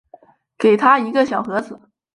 [0.57, 1.79] 给他一个小盒子